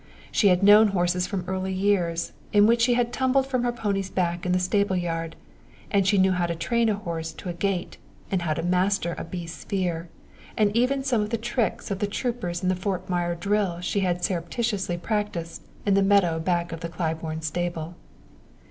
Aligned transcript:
She 0.31 0.47
had 0.47 0.63
known 0.63 0.87
horses 0.87 1.27
from 1.27 1.43
early 1.45 1.71
years, 1.73 2.31
in 2.51 2.65
which 2.65 2.81
she 2.81 2.95
had 2.95 3.13
tumbled 3.13 3.45
from 3.45 3.61
her 3.61 3.71
pony's 3.71 4.09
back 4.09 4.47
in 4.47 4.51
the 4.51 4.57
stable 4.57 4.95
yard, 4.95 5.35
and 5.91 6.07
she 6.07 6.17
knew 6.17 6.31
how 6.31 6.47
to 6.47 6.55
train 6.55 6.89
a 6.89 6.95
horse 6.95 7.31
to 7.33 7.49
a 7.49 7.53
gait 7.53 7.99
and 8.31 8.41
how 8.41 8.55
to 8.55 8.63
master 8.63 9.13
a 9.19 9.23
beast's 9.23 9.63
fear; 9.63 10.09
and 10.57 10.75
even 10.75 11.03
some 11.03 11.21
of 11.21 11.29
the 11.29 11.37
tricks 11.37 11.91
of 11.91 11.99
the 11.99 12.07
troopers 12.07 12.63
in 12.63 12.69
the 12.69 12.75
Fort 12.75 13.09
Myer 13.11 13.35
drill 13.35 13.79
she 13.79 13.99
had 13.99 14.23
surreptitiously 14.23 14.97
practised 14.97 15.61
in 15.85 15.93
the 15.93 16.01
meadow 16.01 16.39
back 16.39 16.71
of 16.71 16.79
the 16.79 16.89
Claiborne 16.89 17.43
stable. 17.43 17.93